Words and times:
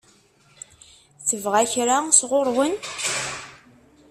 Tebɣa 1.27 1.61
kra 1.71 1.97
sɣur-wen? 2.19 2.73